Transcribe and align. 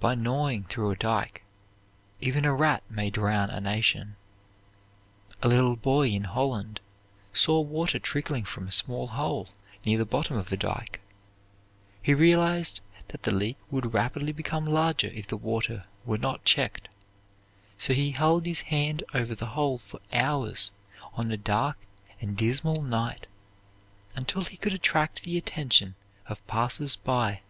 By 0.00 0.16
gnawing 0.16 0.64
through 0.64 0.90
a 0.90 0.96
dike, 0.96 1.44
even 2.20 2.44
a 2.44 2.52
rat 2.52 2.82
may 2.90 3.08
drown 3.08 3.50
a 3.50 3.60
nation. 3.60 4.16
A 5.42 5.46
little 5.48 5.76
boy 5.76 6.08
in 6.08 6.24
Holland 6.24 6.80
saw 7.32 7.60
water 7.60 8.00
trickling 8.00 8.44
from 8.44 8.66
a 8.66 8.72
small 8.72 9.06
hole 9.06 9.50
near 9.86 9.96
the 9.96 10.04
bottom 10.04 10.36
of 10.36 10.50
a 10.52 10.56
dike. 10.56 11.00
He 12.02 12.14
realized 12.14 12.80
that 13.14 13.22
the 13.22 13.30
leak 13.30 13.56
would 13.70 13.94
rapidly 13.94 14.32
become 14.32 14.64
larger 14.66 15.06
if 15.06 15.28
the 15.28 15.36
water 15.36 15.84
were 16.04 16.18
not 16.18 16.44
checked, 16.44 16.88
so 17.78 17.94
he 17.94 18.10
held 18.10 18.46
his 18.46 18.62
hand 18.62 19.04
over 19.14 19.36
the 19.36 19.46
hole 19.54 19.78
for 19.78 20.00
hours 20.12 20.72
on 21.12 21.30
a 21.30 21.36
dark 21.36 21.76
and 22.20 22.36
dismal 22.36 22.82
night 22.82 23.28
until 24.16 24.42
he 24.42 24.56
could 24.56 24.72
attract 24.74 25.22
the 25.22 25.38
attention 25.38 25.94
of 26.26 26.44
passers 26.48 26.96
by. 26.96 27.42